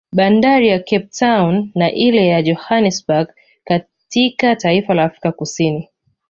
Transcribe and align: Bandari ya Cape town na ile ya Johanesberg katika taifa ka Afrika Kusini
Bandari 0.17 0.67
ya 0.69 0.79
Cape 0.79 1.09
town 1.19 1.71
na 1.75 1.91
ile 1.91 2.27
ya 2.27 2.41
Johanesberg 2.41 3.27
katika 3.63 4.55
taifa 4.55 4.95
ka 4.95 5.03
Afrika 5.03 5.31
Kusini 5.31 5.89